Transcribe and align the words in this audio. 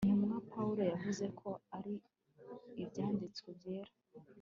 intumwa 0.09 0.37
pawulo 0.51 0.81
yavuze 0.91 1.25
ko 1.39 1.49
ari 1.77 1.93
ibyanditswe 2.81 3.47
byera 3.59 3.93